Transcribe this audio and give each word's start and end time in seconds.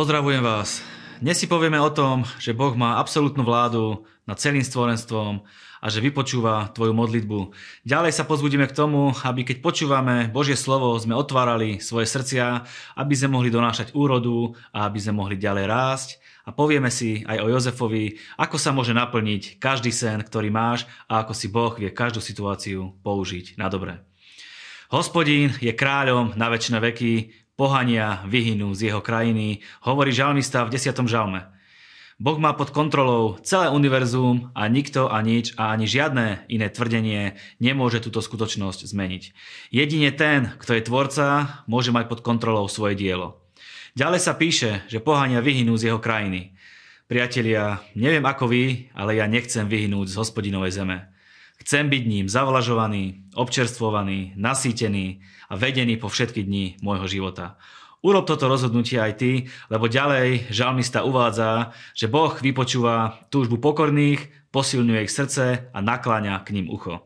Pozdravujem 0.00 0.40
vás. 0.40 0.80
Dnes 1.20 1.36
si 1.36 1.44
povieme 1.44 1.76
o 1.76 1.92
tom, 1.92 2.24
že 2.40 2.56
Boh 2.56 2.72
má 2.72 2.96
absolútnu 2.96 3.44
vládu 3.44 4.08
nad 4.24 4.40
celým 4.40 4.64
stvorenstvom 4.64 5.44
a 5.76 5.86
že 5.92 6.00
vypočúva 6.00 6.72
tvoju 6.72 6.96
modlitbu. 6.96 7.52
Ďalej 7.84 8.16
sa 8.16 8.24
pozbudíme 8.24 8.64
k 8.64 8.72
tomu, 8.72 9.12
aby 9.12 9.44
keď 9.44 9.60
počúvame 9.60 10.32
Božie 10.32 10.56
slovo, 10.56 10.96
sme 10.96 11.12
otvárali 11.12 11.84
svoje 11.84 12.08
srdcia, 12.08 12.64
aby 12.96 13.12
sme 13.12 13.36
mohli 13.36 13.52
donášať 13.52 13.92
úrodu 13.92 14.56
a 14.72 14.88
aby 14.88 15.04
sme 15.04 15.20
mohli 15.20 15.36
ďalej 15.36 15.68
rásť. 15.68 16.08
A 16.48 16.56
povieme 16.56 16.88
si 16.88 17.20
aj 17.28 17.36
o 17.44 17.52
Jozefovi, 17.52 18.16
ako 18.40 18.56
sa 18.56 18.72
môže 18.72 18.96
naplniť 18.96 19.60
každý 19.60 19.92
sen, 19.92 20.24
ktorý 20.24 20.48
máš 20.48 20.88
a 21.12 21.20
ako 21.28 21.36
si 21.36 21.52
Boh 21.52 21.76
vie 21.76 21.92
každú 21.92 22.24
situáciu 22.24 22.96
použiť 23.04 23.60
na 23.60 23.68
dobre. 23.68 24.00
Hospodín 24.90 25.54
je 25.62 25.70
kráľom 25.70 26.34
na 26.34 26.50
väčšie 26.50 26.82
veky, 26.82 27.12
pohania 27.60 28.24
vyhynú 28.24 28.72
z 28.72 28.88
jeho 28.88 29.04
krajiny, 29.04 29.60
hovorí 29.84 30.16
žalmista 30.16 30.64
v 30.64 30.80
10. 30.80 30.96
žalme. 31.04 31.44
Boh 32.16 32.40
má 32.40 32.56
pod 32.56 32.72
kontrolou 32.72 33.36
celé 33.44 33.68
univerzum 33.68 34.48
a 34.56 34.64
nikto 34.64 35.12
a 35.12 35.20
nič 35.20 35.52
a 35.60 35.76
ani 35.76 35.84
žiadne 35.84 36.48
iné 36.48 36.72
tvrdenie 36.72 37.36
nemôže 37.60 38.00
túto 38.00 38.24
skutočnosť 38.24 38.88
zmeniť. 38.88 39.22
Jedine 39.76 40.08
ten, 40.08 40.56
kto 40.56 40.72
je 40.72 40.88
tvorca, 40.88 41.26
môže 41.68 41.92
mať 41.92 42.08
pod 42.08 42.24
kontrolou 42.24 42.64
svoje 42.64 42.96
dielo. 42.96 43.44
Ďalej 43.92 44.20
sa 44.24 44.32
píše, 44.32 44.80
že 44.88 45.04
pohania 45.04 45.44
vyhynú 45.44 45.76
z 45.76 45.92
jeho 45.92 46.00
krajiny. 46.00 46.56
Priatelia, 47.12 47.84
neviem 47.92 48.24
ako 48.24 48.48
vy, 48.48 48.88
ale 48.96 49.20
ja 49.20 49.28
nechcem 49.28 49.68
vyhnúť 49.68 50.08
z 50.08 50.16
hospodinovej 50.16 50.80
zeme. 50.80 51.12
Chcem 51.60 51.92
byť 51.92 52.02
ním 52.08 52.26
zavlažovaný, 52.26 53.28
občerstvovaný, 53.36 54.32
nasýtený 54.32 55.20
a 55.52 55.60
vedený 55.60 56.00
po 56.00 56.08
všetky 56.08 56.40
dni 56.40 56.80
môjho 56.80 57.04
života. 57.04 57.60
Urob 58.00 58.24
toto 58.24 58.48
rozhodnutie 58.48 58.96
aj 58.96 59.12
ty, 59.20 59.32
lebo 59.68 59.84
ďalej 59.84 60.48
žalmista 60.48 61.04
uvádza, 61.04 61.76
že 61.92 62.08
Boh 62.08 62.32
vypočúva 62.32 63.20
túžbu 63.28 63.60
pokorných, 63.60 64.32
posilňuje 64.56 65.04
ich 65.04 65.12
srdce 65.12 65.68
a 65.68 65.78
nakláňa 65.84 66.40
k 66.48 66.56
ním 66.56 66.72
ucho. 66.72 67.04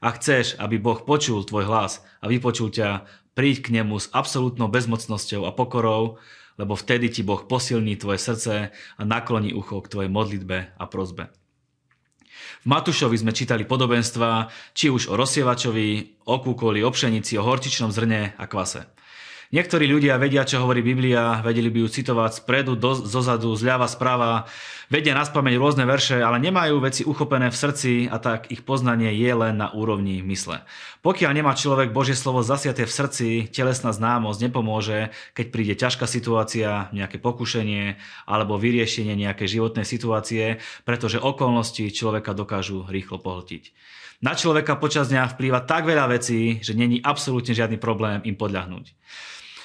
Ak 0.00 0.16
chceš, 0.16 0.56
aby 0.56 0.80
Boh 0.80 1.04
počul 1.04 1.44
tvoj 1.44 1.68
hlas 1.68 2.00
a 2.24 2.32
vypočul 2.32 2.72
ťa, 2.72 3.04
príď 3.36 3.68
k 3.68 3.84
nemu 3.84 4.00
s 4.00 4.08
absolútnou 4.16 4.72
bezmocnosťou 4.72 5.44
a 5.44 5.52
pokorou, 5.52 6.16
lebo 6.56 6.72
vtedy 6.72 7.12
ti 7.12 7.20
Boh 7.20 7.44
posilní 7.44 8.00
tvoje 8.00 8.16
srdce 8.16 8.72
a 8.72 9.02
nakloní 9.04 9.52
ucho 9.52 9.84
k 9.84 9.92
tvojej 9.92 10.08
modlitbe 10.08 10.72
a 10.72 10.84
prozbe. 10.88 11.28
V 12.62 12.66
Matušovi 12.66 13.16
sme 13.16 13.32
čítali 13.32 13.64
podobenstva, 13.64 14.52
či 14.76 14.92
už 14.92 15.10
o 15.10 15.16
rozsievačovi, 15.16 16.20
o 16.28 16.36
kúkoli, 16.38 16.84
o 16.84 16.90
pšenici, 16.92 17.40
o 17.40 17.46
horčičnom 17.46 17.88
zrne 17.88 18.36
a 18.36 18.44
kvase. 18.46 18.99
Niektorí 19.50 19.90
ľudia 19.90 20.14
vedia, 20.14 20.46
čo 20.46 20.62
hovorí 20.62 20.78
Biblia, 20.78 21.42
vedeli 21.42 21.74
by 21.74 21.82
ju 21.82 21.88
citovať 21.90 22.38
spredu, 22.38 22.78
do, 22.78 22.94
zozadu, 22.94 23.50
zľava, 23.58 23.90
sprava, 23.90 24.46
vedia 24.86 25.10
na 25.10 25.26
spameť 25.26 25.58
rôzne 25.58 25.90
verše, 25.90 26.22
ale 26.22 26.38
nemajú 26.38 26.78
veci 26.78 27.02
uchopené 27.02 27.50
v 27.50 27.58
srdci 27.58 27.92
a 28.06 28.22
tak 28.22 28.46
ich 28.54 28.62
poznanie 28.62 29.10
je 29.10 29.26
len 29.34 29.58
na 29.58 29.74
úrovni 29.74 30.22
mysle. 30.22 30.62
Pokiaľ 31.02 31.34
nemá 31.34 31.58
človek 31.58 31.90
Božie 31.90 32.14
slovo 32.14 32.46
zasiaté 32.46 32.86
v 32.86 32.94
srdci, 32.94 33.28
telesná 33.50 33.90
známosť 33.90 34.38
nepomôže, 34.38 35.10
keď 35.34 35.46
príde 35.50 35.74
ťažká 35.74 36.06
situácia, 36.06 36.86
nejaké 36.94 37.18
pokušenie 37.18 37.98
alebo 38.30 38.54
vyriešenie 38.54 39.18
nejakej 39.18 39.58
životnej 39.58 39.82
situácie, 39.82 40.62
pretože 40.86 41.18
okolnosti 41.18 41.90
človeka 41.90 42.38
dokážu 42.38 42.86
rýchlo 42.86 43.18
pohltiť. 43.18 43.74
Na 44.22 44.38
človeka 44.38 44.78
počas 44.78 45.10
dňa 45.10 45.34
vplýva 45.34 45.66
tak 45.66 45.90
veľa 45.90 46.06
vecí, 46.06 46.62
že 46.62 46.78
není 46.78 47.02
absolútne 47.02 47.50
žiadny 47.50 47.82
problém 47.82 48.22
im 48.22 48.38
podľahnúť. 48.38 48.94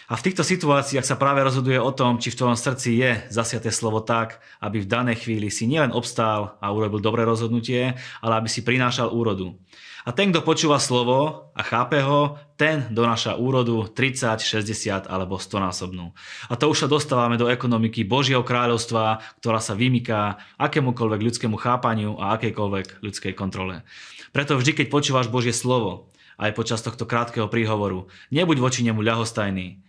A 0.06 0.14
v 0.14 0.26
týchto 0.30 0.46
situáciách 0.46 1.02
sa 1.02 1.18
práve 1.18 1.42
rozhoduje 1.42 1.82
o 1.82 1.90
tom, 1.90 2.22
či 2.22 2.30
v 2.30 2.38
tvojom 2.38 2.54
srdci 2.54 2.94
je 2.94 3.12
zasiaté 3.34 3.74
slovo 3.74 4.06
tak, 4.06 4.38
aby 4.62 4.86
v 4.86 4.92
danej 4.92 5.26
chvíli 5.26 5.50
si 5.50 5.66
nielen 5.66 5.90
obstál 5.90 6.62
a 6.62 6.70
urobil 6.70 7.02
dobré 7.02 7.26
rozhodnutie, 7.26 7.98
ale 8.22 8.34
aby 8.38 8.46
si 8.46 8.62
prinášal 8.62 9.10
úrodu. 9.10 9.58
A 10.06 10.14
ten, 10.14 10.30
kto 10.30 10.46
počúva 10.46 10.78
slovo 10.78 11.50
a 11.58 11.66
chápe 11.66 11.98
ho, 12.06 12.38
ten 12.54 12.86
donáša 12.94 13.42
úrodu 13.42 13.90
30, 13.90 14.38
60 14.38 15.10
alebo 15.10 15.42
100 15.42 15.66
násobnú. 15.66 16.14
A 16.46 16.54
to 16.54 16.70
už 16.70 16.86
sa 16.86 16.88
dostávame 16.88 17.42
do 17.42 17.50
ekonomiky 17.50 18.06
Božieho 18.06 18.46
kráľovstva, 18.46 19.26
ktorá 19.42 19.58
sa 19.58 19.74
vymyká 19.74 20.38
akémukoľvek 20.62 21.22
ľudskému 21.26 21.58
chápaniu 21.58 22.22
a 22.22 22.38
akejkoľvek 22.38 23.02
ľudskej 23.02 23.34
kontrole. 23.34 23.82
Preto 24.30 24.54
vždy, 24.54 24.78
keď 24.78 24.88
počúvaš 24.94 25.26
Božie 25.34 25.58
slovo, 25.58 26.14
aj 26.38 26.54
počas 26.54 26.86
tohto 26.86 27.10
krátkeho 27.10 27.50
príhovoru, 27.50 28.06
nebuď 28.30 28.62
voči 28.62 28.86
nemu 28.86 29.02
ľahostajný, 29.02 29.85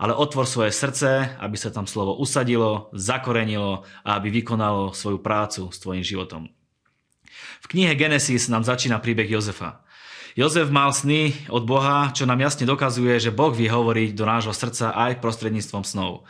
ale 0.00 0.16
otvor 0.16 0.48
svoje 0.48 0.72
srdce, 0.72 1.36
aby 1.36 1.60
sa 1.60 1.68
tam 1.68 1.84
slovo 1.84 2.16
usadilo, 2.16 2.88
zakorenilo 2.96 3.84
a 4.00 4.16
aby 4.16 4.32
vykonalo 4.32 4.96
svoju 4.96 5.20
prácu 5.20 5.68
s 5.68 5.76
tvojim 5.76 6.00
životom. 6.00 6.48
V 7.60 7.66
knihe 7.68 7.92
Genesis 7.92 8.48
nám 8.48 8.64
začína 8.64 8.96
príbeh 9.04 9.28
Jozefa. 9.28 9.84
Jozef 10.32 10.72
mal 10.72 10.96
sny 10.96 11.52
od 11.52 11.68
Boha, 11.68 12.08
čo 12.16 12.24
nám 12.24 12.40
jasne 12.40 12.64
dokazuje, 12.64 13.20
že 13.20 13.34
Boh 13.34 13.52
vie 13.52 13.68
hovoriť 13.68 14.16
do 14.16 14.24
nášho 14.24 14.56
srdca 14.56 14.96
aj 14.96 15.20
prostredníctvom 15.20 15.84
snov. 15.84 16.24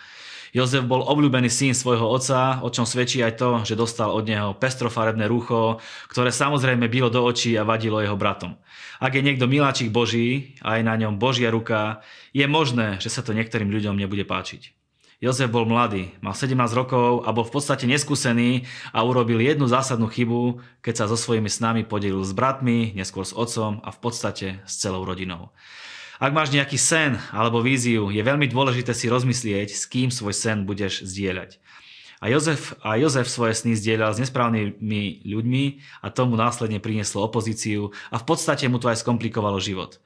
Jozef 0.50 0.82
bol 0.82 1.06
obľúbený 1.06 1.46
syn 1.46 1.78
svojho 1.78 2.10
otca, 2.10 2.58
o 2.66 2.68
čom 2.74 2.82
svedčí 2.82 3.22
aj 3.22 3.38
to, 3.38 3.50
že 3.62 3.78
dostal 3.78 4.10
od 4.10 4.26
neho 4.26 4.50
pestrofarebné 4.58 5.30
rúcho, 5.30 5.78
ktoré 6.10 6.34
samozrejme 6.34 6.90
bylo 6.90 7.06
do 7.06 7.22
očí 7.22 7.54
a 7.54 7.62
vadilo 7.62 8.02
jeho 8.02 8.18
bratom. 8.18 8.58
Ak 8.98 9.14
je 9.14 9.22
niekto 9.22 9.46
miláčik 9.46 9.94
Boží 9.94 10.58
a 10.66 10.76
je 10.76 10.82
na 10.82 10.98
ňom 10.98 11.22
Božia 11.22 11.54
ruka, 11.54 12.02
je 12.34 12.42
možné, 12.50 12.98
že 12.98 13.14
sa 13.14 13.22
to 13.22 13.30
niektorým 13.30 13.70
ľuďom 13.70 13.94
nebude 13.94 14.26
páčiť. 14.26 14.74
Jozef 15.20 15.52
bol 15.52 15.68
mladý, 15.68 16.16
mal 16.24 16.32
17 16.32 16.56
rokov 16.72 17.28
a 17.28 17.36
bol 17.36 17.44
v 17.44 17.52
podstate 17.52 17.84
neskúsený 17.84 18.64
a 18.88 19.04
urobil 19.04 19.36
jednu 19.36 19.68
zásadnú 19.68 20.08
chybu, 20.08 20.64
keď 20.80 20.94
sa 20.96 21.04
so 21.12 21.16
svojimi 21.20 21.52
snami 21.52 21.84
podelil 21.84 22.24
s 22.24 22.32
bratmi, 22.32 22.96
neskôr 22.96 23.28
s 23.28 23.36
otcom 23.36 23.84
a 23.84 23.92
v 23.92 23.98
podstate 24.00 24.46
s 24.64 24.80
celou 24.80 25.04
rodinou. 25.04 25.52
Ak 26.20 26.36
máš 26.36 26.52
nejaký 26.52 26.76
sen 26.76 27.16
alebo 27.32 27.64
víziu, 27.64 28.12
je 28.12 28.20
veľmi 28.20 28.44
dôležité 28.44 28.92
si 28.92 29.08
rozmyslieť, 29.08 29.72
s 29.72 29.88
kým 29.88 30.12
svoj 30.12 30.36
sen 30.36 30.68
budeš 30.68 31.00
zdieľať. 31.00 31.56
A 32.20 32.28
Jozef, 32.28 32.76
a 32.84 33.00
Jozef 33.00 33.24
svoje 33.24 33.56
sny 33.56 33.72
zdieľal 33.72 34.12
s 34.12 34.20
nesprávnymi 34.20 35.24
ľuďmi 35.24 35.64
a 36.04 36.12
tomu 36.12 36.36
následne 36.36 36.76
prinieslo 36.76 37.24
opozíciu 37.24 37.96
a 38.12 38.20
v 38.20 38.24
podstate 38.28 38.68
mu 38.68 38.76
to 38.76 38.92
aj 38.92 39.00
skomplikovalo 39.00 39.56
život. 39.64 39.96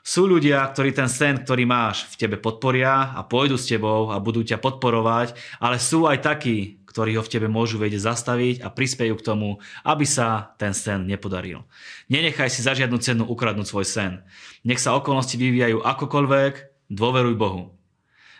Sú 0.00 0.24
ľudia, 0.24 0.64
ktorí 0.64 0.96
ten 0.96 1.12
sen, 1.12 1.44
ktorý 1.44 1.68
máš, 1.68 2.08
v 2.08 2.24
tebe 2.24 2.40
podporia 2.40 3.12
a 3.12 3.20
pôjdu 3.20 3.60
s 3.60 3.68
tebou 3.68 4.08
a 4.08 4.16
budú 4.16 4.40
ťa 4.40 4.56
podporovať, 4.56 5.36
ale 5.60 5.76
sú 5.76 6.08
aj 6.08 6.24
takí, 6.24 6.79
ktorí 6.90 7.14
ho 7.14 7.22
v 7.22 7.30
tebe 7.30 7.46
môžu 7.46 7.78
vedieť 7.78 8.02
zastaviť 8.10 8.66
a 8.66 8.68
prispejú 8.74 9.14
k 9.14 9.22
tomu, 9.22 9.62
aby 9.86 10.02
sa 10.02 10.58
ten 10.58 10.74
sen 10.74 11.06
nepodaril. 11.06 11.62
Nenechaj 12.10 12.50
si 12.50 12.66
za 12.66 12.74
žiadnu 12.74 12.98
cenu 12.98 13.22
ukradnúť 13.30 13.70
svoj 13.70 13.86
sen. 13.86 14.12
Nech 14.66 14.82
sa 14.82 14.98
okolnosti 14.98 15.38
vyvíjajú 15.38 15.86
akokoľvek, 15.86 16.52
dôveruj 16.90 17.38
Bohu. 17.38 17.78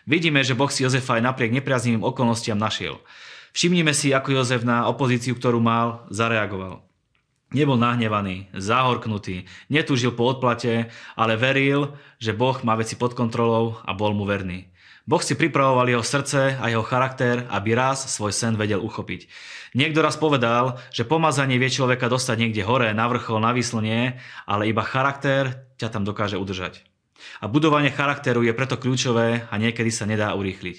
Vidíme, 0.03 0.43
že 0.43 0.57
Boh 0.57 0.67
si 0.67 0.83
Jozefa 0.83 1.15
aj 1.15 1.31
napriek 1.31 1.55
nepriaznivým 1.55 2.03
okolnostiam 2.03 2.59
našiel. 2.59 2.99
Všimnime 3.55 3.95
si, 3.95 4.11
ako 4.11 4.43
Jozef 4.43 4.67
na 4.67 4.91
opozíciu, 4.91 5.39
ktorú 5.39 5.63
mal, 5.63 6.03
zareagoval. 6.11 6.83
Nebol 7.51 7.75
nahnevaný, 7.75 8.47
zahorknutý, 8.55 9.43
netúžil 9.67 10.15
po 10.15 10.23
odplate, 10.31 10.87
ale 11.19 11.35
veril, 11.35 11.99
že 12.15 12.31
Boh 12.31 12.55
má 12.63 12.79
veci 12.79 12.95
pod 12.95 13.11
kontrolou 13.11 13.75
a 13.83 13.91
bol 13.91 14.15
mu 14.15 14.23
verný. 14.23 14.71
Boh 15.09 15.21
si 15.21 15.33
pripravoval 15.33 15.89
jeho 15.89 16.05
srdce 16.05 16.61
a 16.61 16.65
jeho 16.69 16.85
charakter, 16.85 17.49
aby 17.49 17.73
raz 17.73 18.05
svoj 18.05 18.29
sen 18.29 18.53
vedel 18.53 18.81
uchopiť. 18.81 19.25
Niekto 19.73 20.03
raz 20.03 20.19
povedal, 20.19 20.77
že 20.93 21.07
pomazanie 21.07 21.57
vie 21.57 21.71
človeka 21.71 22.11
dostať 22.11 22.37
niekde 22.37 22.61
hore, 22.67 22.91
na 22.93 23.07
vrchol, 23.09 23.41
na 23.41 23.55
výslnie, 23.55 24.19
ale 24.45 24.69
iba 24.69 24.85
charakter 24.85 25.65
ťa 25.81 25.89
tam 25.89 26.03
dokáže 26.05 26.37
udržať. 26.37 26.85
A 27.41 27.49
budovanie 27.49 27.89
charakteru 27.93 28.45
je 28.45 28.53
preto 28.53 28.77
kľúčové 28.77 29.49
a 29.49 29.53
niekedy 29.57 29.89
sa 29.89 30.05
nedá 30.05 30.33
urýchliť. 30.37 30.77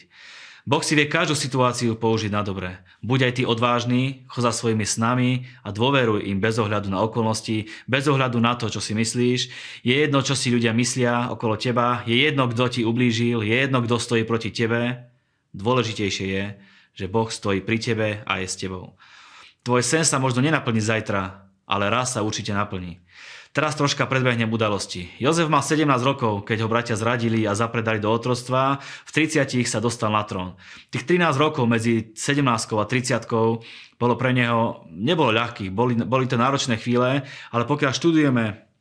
Boh 0.63 0.79
si 0.87 0.95
vie 0.95 1.11
každú 1.11 1.35
situáciu 1.35 1.99
použiť 1.99 2.31
na 2.31 2.47
dobré. 2.47 2.79
Buď 3.03 3.19
aj 3.27 3.33
ty 3.35 3.43
odvážny, 3.43 4.23
cho 4.31 4.39
za 4.39 4.55
svojimi 4.55 4.87
snami 4.87 5.51
a 5.67 5.75
dôveruj 5.75 6.23
im 6.23 6.39
bez 6.39 6.55
ohľadu 6.55 6.87
na 6.87 7.03
okolnosti, 7.03 7.67
bez 7.91 8.07
ohľadu 8.07 8.39
na 8.39 8.55
to, 8.55 8.71
čo 8.71 8.79
si 8.79 8.95
myslíš. 8.95 9.41
Je 9.83 9.95
jedno, 9.95 10.23
čo 10.23 10.39
si 10.39 10.55
ľudia 10.55 10.71
myslia 10.71 11.35
okolo 11.35 11.59
teba, 11.59 12.07
je 12.07 12.15
jedno, 12.15 12.47
kto 12.47 12.79
ti 12.79 12.81
ublížil, 12.87 13.43
je 13.43 13.55
jedno, 13.59 13.83
kto 13.83 13.99
stojí 13.99 14.23
proti 14.23 14.55
tebe. 14.55 15.11
Dôležitejšie 15.51 16.27
je, 16.31 16.45
že 16.95 17.11
Boh 17.11 17.27
stojí 17.27 17.59
pri 17.59 17.83
tebe 17.83 18.09
a 18.23 18.33
je 18.39 18.47
s 18.47 18.55
tebou. 18.55 18.95
Tvoj 19.67 19.83
sen 19.83 20.07
sa 20.07 20.23
možno 20.23 20.47
nenaplní 20.47 20.79
zajtra, 20.79 21.43
ale 21.67 21.91
raz 21.91 22.15
sa 22.15 22.23
určite 22.23 22.55
naplní. 22.55 23.03
Teraz 23.53 23.77
troška 23.77 24.09
predbehnem 24.09 24.49
udalosti. 24.49 25.13
Jozef 25.21 25.45
mal 25.53 25.61
17 25.61 25.85
rokov, 26.01 26.49
keď 26.49 26.65
ho 26.65 26.73
bratia 26.73 26.97
zradili 26.97 27.45
a 27.45 27.53
zapredali 27.53 28.01
do 28.01 28.09
otrostva. 28.09 28.81
V 29.05 29.11
30 29.13 29.45
sa 29.69 29.77
dostal 29.77 30.09
na 30.09 30.25
trón. 30.25 30.57
Tých 30.89 31.05
13 31.05 31.37
rokov 31.37 31.69
medzi 31.69 32.17
17 32.17 32.49
a 32.81 32.85
30 32.89 33.29
bolo 34.01 34.15
pre 34.17 34.33
neho, 34.33 34.89
nebolo 34.89 35.37
ľahkých, 35.37 35.69
boli, 35.69 36.01
boli 36.01 36.25
to 36.25 36.41
náročné 36.41 36.81
chvíle, 36.81 37.29
ale 37.53 37.65
pokiaľ 37.69 37.93
študujeme 37.93 38.72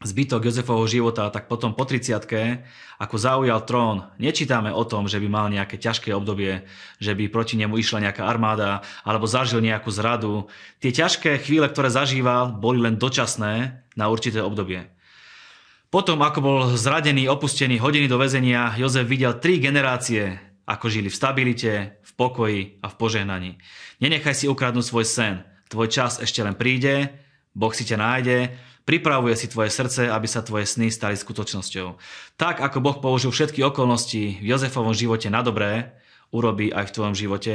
zbytok 0.00 0.48
Jozefovho 0.48 0.88
života, 0.88 1.28
tak 1.28 1.44
potom 1.44 1.76
po 1.76 1.84
30 1.84 2.24
ako 2.96 3.16
zaujal 3.20 3.60
trón, 3.68 4.08
nečítame 4.16 4.72
o 4.72 4.84
tom, 4.88 5.04
že 5.04 5.20
by 5.20 5.28
mal 5.28 5.46
nejaké 5.52 5.76
ťažké 5.76 6.16
obdobie, 6.16 6.64
že 6.96 7.12
by 7.12 7.28
proti 7.28 7.60
nemu 7.60 7.76
išla 7.76 8.08
nejaká 8.08 8.24
armáda 8.24 8.80
alebo 9.04 9.28
zažil 9.28 9.60
nejakú 9.60 9.92
zradu. 9.92 10.48
Tie 10.80 10.88
ťažké 10.88 11.44
chvíle, 11.44 11.68
ktoré 11.68 11.92
zažíval, 11.92 12.56
boli 12.56 12.80
len 12.80 12.96
dočasné 12.96 13.84
na 13.92 14.08
určité 14.08 14.40
obdobie. 14.40 14.88
Potom, 15.92 16.22
ako 16.22 16.38
bol 16.40 16.60
zradený, 16.78 17.28
opustený, 17.28 17.76
hodený 17.82 18.06
do 18.08 18.16
väzenia, 18.16 18.72
Jozef 18.78 19.04
videl 19.04 19.36
tri 19.36 19.60
generácie, 19.60 20.38
ako 20.64 20.86
žili 20.86 21.10
v 21.10 21.18
stabilite, 21.18 21.72
v 22.06 22.12
pokoji 22.14 22.60
a 22.78 22.88
v 22.88 22.94
požehnaní. 22.94 23.50
Nenechaj 23.98 24.32
si 24.32 24.46
ukradnúť 24.46 24.86
svoj 24.86 25.04
sen. 25.04 25.34
Tvoj 25.66 25.90
čas 25.90 26.22
ešte 26.22 26.46
len 26.46 26.54
príde, 26.54 27.10
Boh 27.50 27.74
si 27.74 27.82
ťa 27.82 27.98
nájde 27.98 28.38
Pripravuje 28.90 29.38
si 29.38 29.46
tvoje 29.46 29.70
srdce, 29.70 30.10
aby 30.10 30.26
sa 30.26 30.42
tvoje 30.42 30.66
sny 30.66 30.90
stali 30.90 31.14
skutočnosťou. 31.14 31.94
Tak, 32.34 32.58
ako 32.58 32.82
Boh 32.82 32.98
použil 32.98 33.30
všetky 33.30 33.62
okolnosti 33.62 34.42
v 34.42 34.42
Jozefovom 34.42 34.98
živote 34.98 35.30
na 35.30 35.46
dobré, 35.46 35.94
urobí 36.34 36.74
aj 36.74 36.90
v 36.90 36.94
tvojom 36.98 37.14
živote. 37.14 37.54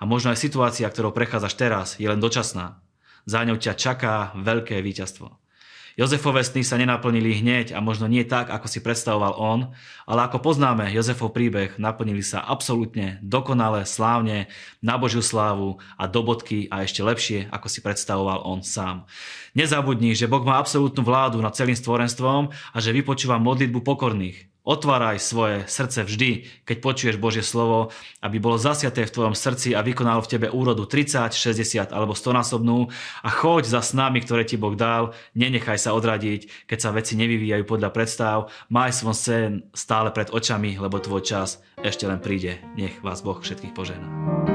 A 0.00 0.02
možno 0.08 0.32
aj 0.32 0.40
situácia, 0.40 0.88
ktorou 0.88 1.12
prechádzaš 1.12 1.54
teraz, 1.60 1.88
je 2.00 2.08
len 2.08 2.24
dočasná. 2.24 2.80
Za 3.28 3.44
ňou 3.44 3.60
ťa 3.60 3.76
čaká 3.76 4.32
veľké 4.32 4.80
víťazstvo. 4.80 5.41
Jozefové 5.92 6.40
sny 6.40 6.64
sa 6.64 6.80
nenaplnili 6.80 7.44
hneď 7.44 7.76
a 7.76 7.84
možno 7.84 8.08
nie 8.08 8.24
tak, 8.24 8.48
ako 8.48 8.64
si 8.68 8.80
predstavoval 8.80 9.36
on, 9.36 9.60
ale 10.08 10.20
ako 10.24 10.40
poznáme 10.40 10.88
Jozefov 10.92 11.36
príbeh, 11.36 11.76
naplnili 11.76 12.24
sa 12.24 12.40
absolútne 12.40 13.20
dokonale, 13.20 13.84
slávne, 13.84 14.48
na 14.80 14.96
Božiu 15.00 15.20
slávu 15.20 15.80
a 15.96 16.08
do 16.08 16.20
bodky 16.24 16.68
a 16.68 16.84
ešte 16.84 17.00
lepšie, 17.04 17.48
ako 17.48 17.66
si 17.68 17.80
predstavoval 17.80 18.44
on 18.44 18.60
sám. 18.60 19.04
Nezabudni, 19.52 20.12
že 20.16 20.28
Boh 20.28 20.44
má 20.44 20.60
absolútnu 20.60 21.04
vládu 21.04 21.40
nad 21.40 21.56
celým 21.56 21.76
stvorenstvom 21.76 22.52
a 22.52 22.76
že 22.80 22.92
vypočúva 22.92 23.40
modlitbu 23.40 23.80
pokorných. 23.84 24.51
Otváraj 24.62 25.18
svoje 25.18 25.66
srdce 25.66 26.06
vždy, 26.06 26.46
keď 26.62 26.76
počuješ 26.78 27.16
Božie 27.18 27.42
slovo, 27.42 27.90
aby 28.22 28.38
bolo 28.38 28.62
zasiaté 28.62 29.02
v 29.02 29.10
tvojom 29.10 29.34
srdci 29.34 29.74
a 29.74 29.82
vykonalo 29.82 30.22
v 30.22 30.30
tebe 30.38 30.48
úrodu 30.54 30.86
30, 30.86 31.34
60 31.34 31.90
alebo 31.90 32.14
100 32.14 32.30
násobnú 32.30 32.86
a 33.26 33.28
choď 33.34 33.66
za 33.66 33.82
snami, 33.82 34.22
ktoré 34.22 34.46
ti 34.46 34.54
Boh 34.54 34.78
dal, 34.78 35.18
nenechaj 35.34 35.82
sa 35.82 35.98
odradiť, 35.98 36.70
keď 36.70 36.78
sa 36.78 36.94
veci 36.94 37.18
nevyvíjajú 37.18 37.66
podľa 37.66 37.90
predstav, 37.90 38.54
maj 38.70 38.94
svoj 38.94 39.18
sen 39.18 39.50
stále 39.74 40.14
pred 40.14 40.30
očami, 40.30 40.78
lebo 40.78 41.02
tvoj 41.02 41.26
čas 41.26 41.58
ešte 41.82 42.06
len 42.06 42.22
príde. 42.22 42.62
Nech 42.78 43.02
vás 43.02 43.18
Boh 43.18 43.42
všetkých 43.42 43.74
požehná. 43.74 44.51